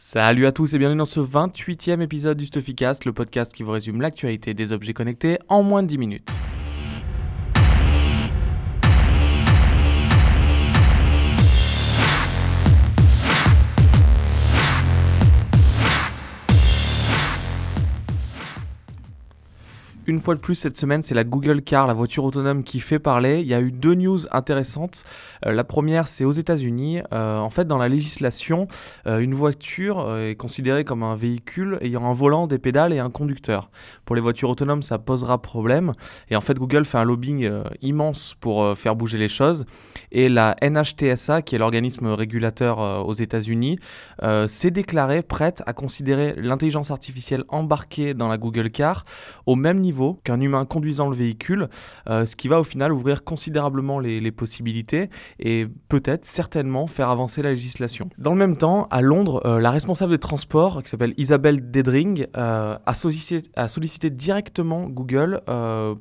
Salut 0.00 0.46
à 0.46 0.52
tous 0.52 0.74
et 0.74 0.78
bienvenue 0.78 0.98
dans 0.98 1.04
ce 1.04 1.18
28e 1.18 2.00
épisode 2.00 2.38
du 2.38 2.46
Stuffycast, 2.46 3.04
le 3.04 3.12
podcast 3.12 3.52
qui 3.52 3.64
vous 3.64 3.72
résume 3.72 4.00
l'actualité 4.00 4.54
des 4.54 4.70
objets 4.70 4.94
connectés 4.94 5.40
en 5.48 5.64
moins 5.64 5.82
de 5.82 5.88
10 5.88 5.98
minutes. 5.98 6.30
Une 20.08 20.20
fois 20.20 20.34
de 20.34 20.40
plus 20.40 20.54
cette 20.54 20.78
semaine, 20.78 21.02
c'est 21.02 21.14
la 21.14 21.22
Google 21.22 21.60
Car, 21.60 21.86
la 21.86 21.92
voiture 21.92 22.24
autonome 22.24 22.64
qui 22.64 22.80
fait 22.80 22.98
parler. 22.98 23.40
Il 23.42 23.46
y 23.46 23.52
a 23.52 23.60
eu 23.60 23.70
deux 23.70 23.94
news 23.94 24.20
intéressantes. 24.30 25.04
Euh, 25.44 25.52
la 25.52 25.64
première, 25.64 26.08
c'est 26.08 26.24
aux 26.24 26.32
États-Unis. 26.32 27.02
Euh, 27.12 27.36
en 27.36 27.50
fait, 27.50 27.66
dans 27.66 27.76
la 27.76 27.90
législation, 27.90 28.64
euh, 29.06 29.18
une 29.18 29.34
voiture 29.34 30.16
est 30.16 30.34
considérée 30.34 30.84
comme 30.84 31.02
un 31.02 31.14
véhicule 31.14 31.76
ayant 31.82 32.06
un 32.06 32.14
volant, 32.14 32.46
des 32.46 32.56
pédales 32.56 32.94
et 32.94 33.00
un 33.00 33.10
conducteur. 33.10 33.70
Pour 34.06 34.16
les 34.16 34.22
voitures 34.22 34.48
autonomes, 34.48 34.82
ça 34.82 34.98
posera 34.98 35.42
problème. 35.42 35.92
Et 36.30 36.36
en 36.36 36.40
fait, 36.40 36.54
Google 36.54 36.86
fait 36.86 36.96
un 36.96 37.04
lobbying 37.04 37.50
immense 37.82 38.34
pour 38.40 38.74
faire 38.78 38.96
bouger 38.96 39.18
les 39.18 39.28
choses. 39.28 39.66
Et 40.10 40.30
la 40.30 40.56
NHTSA, 40.62 41.42
qui 41.42 41.54
est 41.54 41.58
l'organisme 41.58 42.06
régulateur 42.06 43.06
aux 43.06 43.12
États-Unis, 43.12 43.78
s'est 44.46 44.70
déclarée 44.70 45.20
prête 45.20 45.62
à 45.66 45.74
considérer 45.74 46.34
l'intelligence 46.38 46.90
artificielle 46.90 47.44
embarquée 47.48 48.14
dans 48.14 48.28
la 48.28 48.38
Google 48.38 48.70
Car 48.70 49.02
au 49.44 49.54
même 49.54 49.80
niveau 49.80 49.97
qu'un 50.24 50.40
humain 50.40 50.64
conduisant 50.64 51.08
le 51.08 51.16
véhicule, 51.16 51.68
euh, 52.08 52.26
ce 52.26 52.36
qui 52.36 52.48
va 52.48 52.60
au 52.60 52.64
final 52.64 52.92
ouvrir 52.92 53.24
considérablement 53.24 53.98
les, 54.00 54.28
possibilités 54.28 55.08
et 55.40 55.66
peut-être 55.88 56.26
certainement 56.26 56.86
faire 56.86 57.08
avancer 57.08 57.40
la 57.42 57.50
législation. 57.50 58.10
Dans 58.18 58.32
le 58.32 58.36
même 58.36 58.56
temps, 58.56 58.86
à 58.90 59.00
Londres, 59.00 59.40
euh, 59.46 59.58
la 59.58 59.70
responsable 59.70 60.12
des 60.12 60.18
transports, 60.18 60.82
qui 60.82 60.90
s'appelle 60.90 61.14
Isabelle 61.16 61.70
Dedring, 61.70 62.26
euh, 62.36 62.76
a, 62.84 62.94
sollicité, 62.94 63.48
a, 63.56 63.68
sollicité, 63.68 64.10
directement 64.10 64.86
Google 64.86 65.40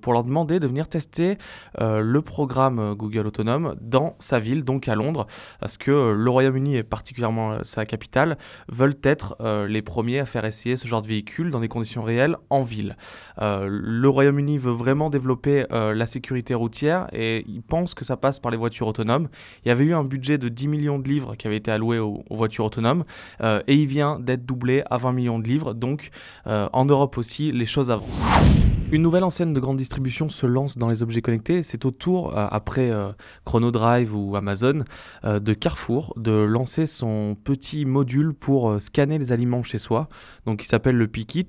pour 0.01 0.13
leur 0.13 0.23
demander 0.23 0.59
de 0.59 0.67
venir 0.67 0.87
tester 0.87 1.37
le 1.79 2.19
programme 2.19 2.93
Google 2.95 3.27
Autonome 3.27 3.75
dans 3.81 4.15
sa 4.19 4.39
ville, 4.39 4.63
donc 4.63 4.87
à 4.87 4.95
Londres, 4.95 5.25
parce 5.59 5.77
que 5.77 6.13
le 6.13 6.29
Royaume-Uni 6.29 6.77
et 6.77 6.83
particulièrement 6.83 7.57
sa 7.63 7.85
capitale 7.85 8.37
veulent 8.69 8.99
être 9.03 9.37
les 9.67 9.81
premiers 9.81 10.19
à 10.19 10.25
faire 10.25 10.45
essayer 10.45 10.75
ce 10.77 10.87
genre 10.87 11.01
de 11.01 11.07
véhicule 11.07 11.49
dans 11.49 11.59
des 11.59 11.67
conditions 11.67 12.03
réelles 12.03 12.35
en 12.49 12.61
ville 12.61 12.97
le 13.87 14.09
Royaume-Uni 14.09 14.57
veut 14.57 14.73
vraiment 14.73 15.09
développer 15.09 15.65
euh, 15.71 15.93
la 15.93 16.05
sécurité 16.05 16.53
routière 16.53 17.07
et 17.13 17.45
il 17.47 17.61
pense 17.61 17.93
que 17.93 18.03
ça 18.03 18.17
passe 18.17 18.37
par 18.39 18.51
les 18.51 18.57
voitures 18.57 18.87
autonomes. 18.87 19.29
Il 19.63 19.69
y 19.69 19.71
avait 19.71 19.85
eu 19.85 19.93
un 19.93 20.03
budget 20.03 20.37
de 20.37 20.49
10 20.49 20.67
millions 20.67 20.99
de 20.99 21.07
livres 21.07 21.35
qui 21.35 21.47
avait 21.47 21.55
été 21.55 21.71
alloué 21.71 21.97
aux, 21.97 22.23
voitures 22.29 22.65
autonomes 22.65 23.05
euh, 23.41 23.61
et 23.67 23.75
il 23.75 23.87
vient 23.87 24.19
d'être 24.19 24.45
doublé 24.45 24.83
à 24.89 24.97
20 24.97 25.13
millions 25.13 25.39
de 25.39 25.47
livres. 25.47 25.73
Donc 25.73 26.09
euh, 26.47 26.67
en 26.73 26.83
Europe 26.83 27.17
aussi, 27.17 27.51
les 27.53 27.65
choses 27.65 27.89
avancent. 27.89 28.23
Une 28.89 29.01
nouvelle 29.01 29.25
enseigne 29.25 29.53
de 29.53 29.59
grande 29.59 29.75
distribution 29.75 30.29
se 30.29 30.45
lance 30.45 30.77
dans 30.77 30.87
les 30.87 31.03
objets 31.03 31.21
connectés. 31.21 31.61
C'est 31.61 31.83
au 31.83 31.91
tour, 31.91 32.37
euh, 32.37 32.47
après 32.49 32.89
euh, 32.89 33.11
Chronodrive 33.43 34.15
ou 34.15 34.37
Amazon, 34.37 34.85
euh, 35.25 35.41
de 35.41 35.53
Carrefour 35.53 36.13
de 36.15 36.31
lancer 36.31 36.85
son 36.85 37.35
petit 37.43 37.83
module 37.83 38.33
pour 38.33 38.81
scanner 38.81 39.17
les 39.17 39.33
aliments 39.33 39.61
chez 39.61 39.77
soi, 39.77 40.07
donc 40.45 40.59
qui 40.59 40.67
s'appelle 40.67 40.95
le 40.95 41.05
Pickit. 41.09 41.47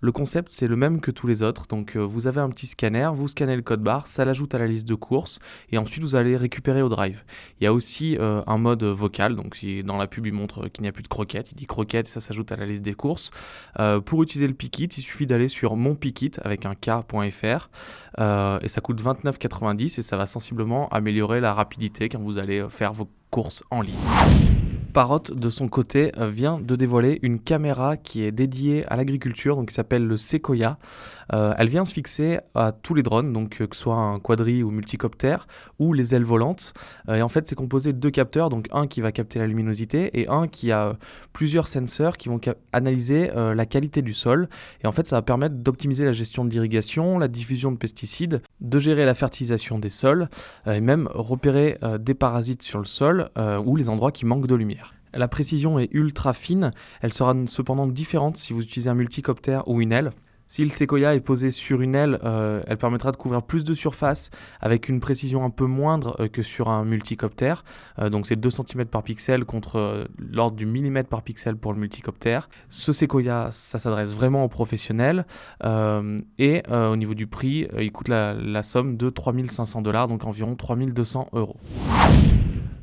Le 0.00 0.10
concept, 0.10 0.50
c'est 0.50 0.66
le 0.66 0.74
même 0.74 1.00
que 1.00 1.12
tous 1.12 1.28
les 1.28 1.44
autres. 1.44 1.68
Donc 1.68 1.96
vous 1.96 2.26
avez 2.26 2.40
un 2.40 2.48
petit 2.48 2.66
scanner, 2.66 3.08
vous 3.14 3.28
scannez 3.28 3.54
le 3.54 3.62
code 3.62 3.84
barre, 3.84 4.08
ça 4.08 4.24
l'ajoute 4.24 4.56
à 4.56 4.58
la 4.58 4.66
liste 4.66 4.88
de 4.88 4.96
courses, 4.96 5.38
et 5.70 5.78
ensuite 5.78 6.02
vous 6.02 6.16
allez 6.16 6.36
récupérer 6.36 6.82
au 6.82 6.88
drive. 6.88 7.22
Il 7.60 7.64
y 7.64 7.66
a 7.68 7.72
aussi 7.72 8.18
un 8.18 8.58
mode 8.58 8.82
vocal, 8.82 9.36
donc 9.36 9.54
si 9.54 9.84
dans 9.84 9.96
la 9.96 10.08
pub 10.08 10.26
il 10.26 10.32
montre 10.32 10.66
qu'il 10.66 10.82
n'y 10.82 10.88
a 10.88 10.92
plus 10.92 11.04
de 11.04 11.08
croquettes, 11.08 11.52
il 11.52 11.54
dit 11.54 11.66
croquettes, 11.66 12.08
ça 12.08 12.20
s'ajoute 12.20 12.50
à 12.50 12.56
la 12.56 12.66
liste 12.66 12.82
des 12.82 12.94
courses. 12.94 13.30
pour 14.04 14.24
utiliser 14.24 14.48
le 14.48 14.54
Pickit, 14.54 14.88
il 14.96 15.02
suffit 15.02 15.26
d'aller 15.26 15.48
sur 15.48 15.76
mon 15.76 15.94
Pickit 15.94 16.32
avec 16.42 16.66
un 16.66 16.74
euh, 18.18 18.58
et 18.62 18.68
ça 18.68 18.80
coûte 18.80 19.02
29,90 19.02 19.98
et 19.98 20.02
ça 20.02 20.16
va 20.16 20.26
sensiblement 20.26 20.88
améliorer 20.88 21.40
la 21.40 21.54
rapidité 21.54 22.08
quand 22.08 22.20
vous 22.20 22.38
allez 22.38 22.66
faire 22.68 22.92
vos 22.92 23.08
courses 23.30 23.62
en 23.70 23.82
ligne. 23.82 24.59
Parrot, 24.90 25.22
de 25.32 25.50
son 25.50 25.68
côté, 25.68 26.12
euh, 26.18 26.28
vient 26.28 26.58
de 26.58 26.74
dévoiler 26.74 27.18
une 27.22 27.38
caméra 27.38 27.96
qui 27.96 28.24
est 28.24 28.32
dédiée 28.32 28.84
à 28.88 28.96
l'agriculture, 28.96 29.56
donc 29.56 29.68
qui 29.68 29.74
s'appelle 29.74 30.06
le 30.06 30.16
Sequoia. 30.16 30.78
Euh, 31.32 31.54
elle 31.58 31.68
vient 31.68 31.84
se 31.84 31.92
fixer 31.92 32.40
à 32.56 32.72
tous 32.72 32.94
les 32.94 33.04
drones, 33.04 33.32
donc 33.32 33.60
euh, 33.60 33.66
que 33.68 33.76
ce 33.76 33.82
soit 33.82 33.94
un 33.94 34.18
quadri 34.18 34.64
ou 34.64 34.70
multicoptère, 34.70 35.46
ou 35.78 35.92
les 35.92 36.14
ailes 36.14 36.24
volantes. 36.24 36.72
et 37.08 37.22
en 37.22 37.28
fait, 37.28 37.46
c'est 37.46 37.54
composé 37.54 37.92
de 37.92 37.98
deux 37.98 38.10
capteurs, 38.10 38.48
donc 38.48 38.66
un 38.72 38.86
qui 38.86 39.00
va 39.00 39.12
capter 39.12 39.38
la 39.38 39.46
luminosité 39.46 40.20
et 40.20 40.28
un 40.28 40.48
qui 40.48 40.72
a 40.72 40.96
plusieurs 41.32 41.68
senseurs 41.68 42.16
qui 42.16 42.28
vont 42.28 42.40
analyser 42.72 43.30
la 43.34 43.66
qualité 43.66 44.02
du 44.02 44.12
sol. 44.12 44.48
Et 44.82 44.86
en 44.86 44.92
fait, 44.92 45.06
ça 45.06 45.16
va 45.16 45.22
permettre 45.22 45.56
d'optimiser 45.56 46.04
la 46.04 46.12
gestion 46.12 46.44
de 46.44 46.50
l'irrigation, 46.50 47.18
la 47.18 47.28
diffusion 47.28 47.70
de 47.70 47.76
pesticides, 47.76 48.42
de 48.60 48.78
gérer 48.78 49.04
la 49.04 49.14
fertilisation 49.14 49.78
des 49.78 49.90
sols, 49.90 50.28
et 50.66 50.80
même 50.80 51.08
repérer 51.12 51.78
des 51.98 52.14
parasites 52.14 52.62
sur 52.62 52.78
le 52.78 52.84
sol 52.84 53.28
ou 53.64 53.76
les 53.76 53.88
endroits 53.88 54.12
qui 54.12 54.26
manquent 54.26 54.46
de 54.46 54.54
lumière. 54.54 54.79
La 55.14 55.28
précision 55.28 55.78
est 55.78 55.88
ultra 55.92 56.32
fine, 56.32 56.72
elle 57.00 57.12
sera 57.12 57.34
cependant 57.46 57.86
différente 57.86 58.36
si 58.36 58.52
vous 58.52 58.62
utilisez 58.62 58.90
un 58.90 58.94
multicoptère 58.94 59.66
ou 59.68 59.80
une 59.80 59.92
aile. 59.92 60.10
Si 60.50 60.64
le 60.64 60.68
Sequoia 60.68 61.14
est 61.14 61.20
posé 61.20 61.52
sur 61.52 61.80
une 61.80 61.94
aile, 61.94 62.18
euh, 62.24 62.60
elle 62.66 62.76
permettra 62.76 63.12
de 63.12 63.16
couvrir 63.16 63.40
plus 63.40 63.62
de 63.62 63.72
surface 63.72 64.30
avec 64.60 64.88
une 64.88 64.98
précision 64.98 65.44
un 65.44 65.50
peu 65.50 65.66
moindre 65.66 66.16
euh, 66.18 66.26
que 66.26 66.42
sur 66.42 66.70
un 66.70 66.84
multicoptère. 66.84 67.62
Euh, 68.00 68.10
donc 68.10 68.26
c'est 68.26 68.34
2 68.34 68.50
cm 68.50 68.86
par 68.86 69.04
pixel 69.04 69.44
contre 69.44 70.08
l'ordre 70.18 70.56
du 70.56 70.66
millimètre 70.66 71.08
par 71.08 71.22
pixel 71.22 71.54
pour 71.54 71.72
le 71.72 71.78
multicoptère. 71.78 72.48
Ce 72.68 72.92
Sequoia, 72.92 73.50
ça 73.52 73.78
s'adresse 73.78 74.12
vraiment 74.12 74.44
aux 74.44 74.48
professionnels. 74.48 75.24
et 75.62 76.62
au 76.68 76.96
niveau 76.96 77.14
du 77.14 77.28
prix, 77.28 77.68
il 77.78 77.92
coûte 77.92 78.08
la, 78.08 78.34
la 78.34 78.64
somme 78.64 78.96
de 78.96 79.08
3500 79.08 79.82
dollars, 79.82 80.08
donc 80.08 80.24
environ 80.24 80.56
3200 80.56 81.28
euros. 81.32 81.58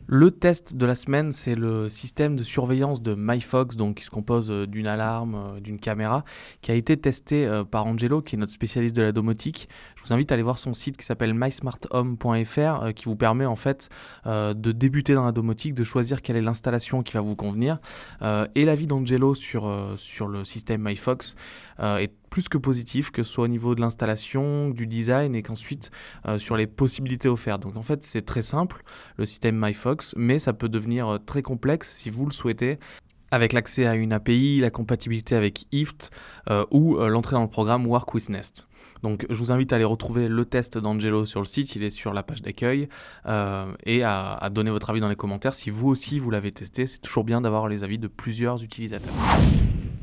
Le 0.09 0.31
test 0.31 0.77
de 0.77 0.85
la 0.85 0.95
semaine, 0.95 1.33
c'est 1.33 1.55
le 1.55 1.89
système 1.89 2.37
de 2.37 2.43
surveillance 2.43 3.01
de 3.01 3.13
MyFox, 3.13 3.75
donc 3.75 3.97
qui 3.97 4.05
se 4.05 4.09
compose 4.09 4.49
euh, 4.49 4.65
d'une 4.65 4.87
alarme, 4.87 5.35
euh, 5.35 5.59
d'une 5.59 5.81
caméra, 5.81 6.23
qui 6.61 6.71
a 6.71 6.75
été 6.75 6.95
testé 6.95 7.45
euh, 7.45 7.65
par 7.65 7.85
Angelo, 7.85 8.21
qui 8.21 8.35
est 8.35 8.39
notre 8.39 8.53
spécialiste 8.53 8.95
de 8.95 9.01
la 9.01 9.11
domotique. 9.11 9.67
Je 9.97 10.03
vous 10.03 10.13
invite 10.13 10.31
à 10.31 10.35
aller 10.35 10.43
voir 10.43 10.59
son 10.59 10.73
site 10.73 10.95
qui 10.95 11.05
s'appelle 11.05 11.33
mysmarthome.fr, 11.33 12.93
qui 12.95 13.03
vous 13.03 13.17
permet 13.17 13.45
en 13.45 13.57
fait 13.57 13.89
de 14.25 14.71
débuter 14.71 15.13
dans 15.13 15.25
la 15.25 15.33
domotique, 15.33 15.73
de 15.73 15.83
choisir 15.83 16.21
quelle 16.21 16.37
est 16.37 16.41
l'installation 16.41 17.03
qui 17.03 17.13
va 17.13 17.21
vous 17.21 17.35
convenir. 17.35 17.79
et 18.21 18.65
l'avis 18.65 18.87
d'Angelo 18.87 19.35
sur, 19.35 19.73
sur 19.97 20.27
le 20.27 20.45
système 20.45 20.83
MyFox 20.83 21.35
est 21.79 22.13
plus 22.29 22.49
que 22.49 22.57
positif, 22.57 23.11
que 23.11 23.23
ce 23.23 23.31
soit 23.31 23.45
au 23.45 23.47
niveau 23.47 23.75
de 23.75 23.81
l'installation, 23.81 24.69
du 24.69 24.87
design 24.87 25.35
et 25.35 25.43
qu'ensuite 25.43 25.91
euh, 26.27 26.37
sur 26.37 26.57
les 26.57 26.67
possibilités 26.67 27.27
offertes. 27.27 27.61
Donc 27.61 27.75
en 27.75 27.83
fait 27.83 28.03
c'est 28.03 28.21
très 28.21 28.41
simple 28.41 28.83
le 29.17 29.25
système 29.25 29.59
MyFox, 29.59 30.13
mais 30.17 30.39
ça 30.39 30.53
peut 30.53 30.69
devenir 30.69 31.07
euh, 31.07 31.17
très 31.17 31.41
complexe 31.41 31.93
si 31.93 32.09
vous 32.09 32.25
le 32.25 32.31
souhaitez 32.31 32.79
avec 33.29 33.51
l'accès 33.51 33.85
à 33.85 33.95
une 33.95 34.13
API, 34.13 34.61
la 34.61 34.69
compatibilité 34.69 35.35
avec 35.35 35.65
IFT 35.73 36.11
euh, 36.49 36.65
ou 36.71 36.95
l'entrée 36.95 37.33
dans 37.33 37.41
le 37.41 37.49
programme 37.49 37.85
Work 37.85 38.13
with 38.13 38.29
Nest. 38.29 38.69
Donc 39.03 39.25
je 39.29 39.35
vous 39.35 39.51
invite 39.51 39.73
à 39.73 39.75
aller 39.75 39.83
retrouver 39.83 40.29
le 40.29 40.45
test 40.45 40.77
d'Angelo 40.77 41.25
sur 41.25 41.41
le 41.41 41.45
site, 41.45 41.75
il 41.75 41.83
est 41.83 41.89
sur 41.89 42.13
la 42.13 42.23
page 42.23 42.41
d'accueil, 42.41 42.87
et 43.85 44.03
à, 44.03 44.33
à, 44.33 44.49
donner 44.49 44.71
votre 44.71 44.89
avis 44.89 45.01
dans 45.01 45.09
les 45.09 45.17
commentaires 45.17 45.55
si 45.55 45.69
vous 45.69 45.89
aussi 45.89 46.19
vous 46.19 46.31
l'avez 46.31 46.53
testé. 46.53 46.85
C'est 46.85 46.99
toujours 46.99 47.25
bien 47.25 47.41
d'avoir 47.41 47.67
les 47.67 47.83
avis 47.83 47.99
de 47.99 48.07
plusieurs 48.07 48.63
utilisateurs. 48.63 49.13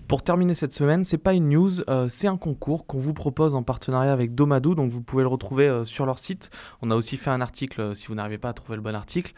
Pour 0.08 0.22
terminer 0.22 0.52
cette 0.52 0.74
semaine, 0.74 1.02
c'est 1.02 1.18
pas 1.18 1.32
une 1.32 1.48
news, 1.48 1.80
euh, 1.88 2.08
c'est 2.10 2.28
un 2.28 2.36
concours 2.36 2.86
qu'on 2.86 2.98
vous 2.98 3.14
propose 3.14 3.54
en 3.54 3.62
partenariat 3.62 4.12
avec 4.12 4.34
Domadou, 4.34 4.74
donc 4.74 4.90
vous 4.90 5.02
pouvez 5.02 5.22
le 5.22 5.28
retrouver 5.28 5.66
euh, 5.66 5.86
sur 5.86 6.04
leur 6.04 6.18
site. 6.18 6.50
On 6.82 6.90
a 6.90 6.94
aussi 6.94 7.16
fait 7.16 7.30
un 7.30 7.40
article 7.40 7.80
euh, 7.80 7.94
si 7.94 8.08
vous 8.08 8.14
n'arrivez 8.14 8.36
pas 8.36 8.50
à 8.50 8.52
trouver 8.52 8.76
le 8.76 8.82
bon 8.82 8.94
article. 8.94 9.32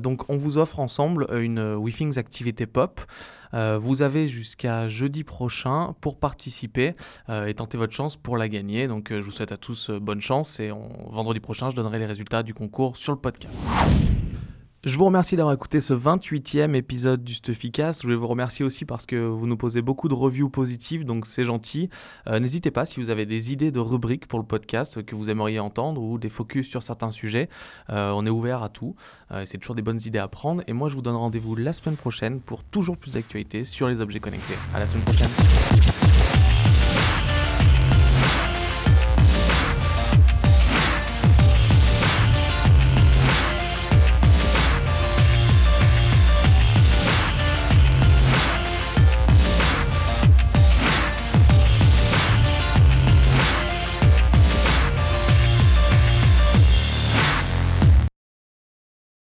donc 0.00 0.28
on 0.28 0.36
vous 0.36 0.58
offre 0.58 0.80
ensemble 0.80 1.26
une 1.32 1.74
WeThings 1.76 2.18
activité 2.18 2.66
pop. 2.66 3.00
vous 3.52 4.02
avez 4.02 4.28
jusqu'à 4.28 4.88
jeudi 4.88 5.24
prochain 5.24 5.94
pour 6.00 6.18
participer 6.18 6.94
et 7.28 7.54
tenter 7.54 7.78
votre 7.78 7.92
chance 7.92 8.16
pour 8.16 8.36
la 8.36 8.48
gagner. 8.48 8.88
Donc 8.88 9.10
je 9.10 9.20
vous 9.20 9.30
souhaite 9.30 9.52
à 9.52 9.56
tous 9.56 9.90
bonne 9.90 10.20
chance 10.20 10.60
et 10.60 10.70
vendredi 11.10 11.40
prochain 11.40 11.70
je 11.70 11.76
donnerai 11.76 11.98
les 11.98 12.06
résultats 12.06 12.42
du 12.42 12.54
concours 12.54 12.96
sur 12.96 13.12
le 13.12 13.18
podcast. 13.18 13.60
Je 14.84 14.96
vous 14.96 15.06
remercie 15.06 15.34
d'avoir 15.34 15.52
écouté 15.56 15.80
ce 15.80 15.92
28e 15.92 16.74
épisode 16.74 17.24
du 17.24 17.34
Stuffycast. 17.34 18.02
Je 18.02 18.06
voulais 18.06 18.16
vous 18.16 18.28
remercier 18.28 18.64
aussi 18.64 18.84
parce 18.84 19.06
que 19.06 19.16
vous 19.16 19.48
nous 19.48 19.56
posez 19.56 19.82
beaucoup 19.82 20.08
de 20.08 20.14
reviews 20.14 20.48
positives, 20.48 21.04
donc 21.04 21.26
c'est 21.26 21.44
gentil. 21.44 21.90
Euh, 22.28 22.38
n'hésitez 22.38 22.70
pas 22.70 22.86
si 22.86 23.00
vous 23.00 23.10
avez 23.10 23.26
des 23.26 23.52
idées 23.52 23.72
de 23.72 23.80
rubriques 23.80 24.28
pour 24.28 24.38
le 24.38 24.44
podcast 24.44 25.02
que 25.04 25.16
vous 25.16 25.30
aimeriez 25.30 25.58
entendre 25.58 26.00
ou 26.00 26.16
des 26.16 26.28
focus 26.28 26.68
sur 26.68 26.84
certains 26.84 27.10
sujets. 27.10 27.48
Euh, 27.90 28.12
on 28.14 28.24
est 28.24 28.30
ouvert 28.30 28.62
à 28.62 28.68
tout. 28.68 28.94
Euh, 29.32 29.42
c'est 29.44 29.58
toujours 29.58 29.74
des 29.74 29.82
bonnes 29.82 30.00
idées 30.06 30.20
à 30.20 30.28
prendre. 30.28 30.62
Et 30.68 30.72
moi, 30.72 30.88
je 30.88 30.94
vous 30.94 31.02
donne 31.02 31.16
rendez-vous 31.16 31.56
la 31.56 31.72
semaine 31.72 31.96
prochaine 31.96 32.38
pour 32.38 32.62
toujours 32.62 32.96
plus 32.96 33.14
d'actualités 33.14 33.64
sur 33.64 33.88
les 33.88 34.00
objets 34.00 34.20
connectés. 34.20 34.54
À 34.74 34.78
la 34.78 34.86
semaine 34.86 35.02
prochaine. 35.02 35.97